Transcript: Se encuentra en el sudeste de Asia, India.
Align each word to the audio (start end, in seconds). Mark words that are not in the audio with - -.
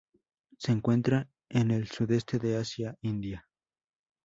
Se 0.57 0.71
encuentra 0.71 1.27
en 1.47 1.69
el 1.69 1.87
sudeste 1.87 2.39
de 2.39 2.57
Asia, 2.57 2.97
India. 3.03 3.47